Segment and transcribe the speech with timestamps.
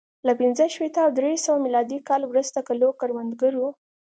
[0.27, 3.67] له پنځه شپېته او درې سوه میلادي کال وروسته کلو کروندګرو